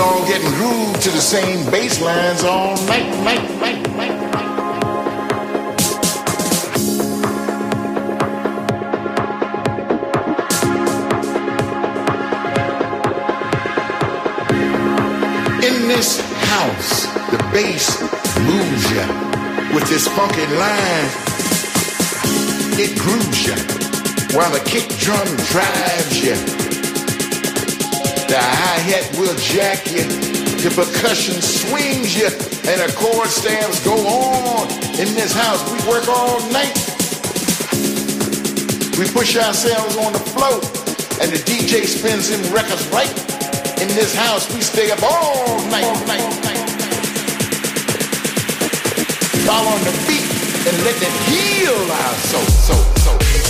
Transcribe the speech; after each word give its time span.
Groove 0.00 1.00
to 1.00 1.10
the 1.10 1.20
same 1.20 1.68
bass 1.70 2.00
lines 2.00 2.44
all 2.44 2.74
night, 2.86 3.08
night, 3.24 3.50
night, 3.60 3.82
night. 3.96 4.16
In 15.64 15.88
this 15.88 16.20
house, 16.48 17.06
the 17.30 17.38
bass 17.52 18.00
moves 18.40 18.92
ya 18.92 19.06
with 19.74 19.86
this 19.88 20.08
funky 20.08 20.46
line. 20.56 21.10
It 22.78 22.98
grooves 22.98 23.46
ya 23.46 23.56
while 24.36 24.52
the 24.52 24.62
kick 24.64 24.88
drum 24.98 25.26
drives 25.52 26.24
ya. 26.24 26.79
The 28.30 28.38
hi-hat 28.38 29.10
will 29.18 29.34
jack 29.42 29.90
you, 29.90 30.06
the 30.62 30.70
percussion 30.70 31.42
swings 31.42 32.14
you, 32.14 32.30
and 32.70 32.78
the 32.78 32.86
chord 32.94 33.26
stabs 33.26 33.82
go 33.82 33.98
on. 34.06 34.70
In 35.02 35.10
this 35.18 35.34
house, 35.34 35.58
we 35.66 35.82
work 35.90 36.06
all 36.06 36.38
night. 36.54 36.78
We 38.94 39.10
push 39.10 39.34
ourselves 39.34 39.96
on 39.96 40.12
the 40.12 40.22
floor, 40.30 40.62
and 41.18 41.34
the 41.34 41.42
DJ 41.42 41.82
spins 41.90 42.30
them 42.30 42.38
records 42.54 42.86
right. 42.94 43.10
In 43.82 43.88
this 43.98 44.14
house, 44.14 44.46
we 44.54 44.60
stay 44.60 44.92
up 44.92 45.02
all 45.02 45.58
night, 45.66 45.90
all 45.90 46.06
night, 46.06 46.22
all 46.22 46.40
night. 46.46 46.62
Fall 49.42 49.66
on 49.74 49.80
the 49.82 49.94
beat 50.06 50.30
and 50.70 50.76
let 50.86 50.94
it 51.02 51.14
heal 51.26 51.74
our 51.74 52.14
soul, 52.30 52.46
soul, 52.46 52.84
soul. 53.02 53.49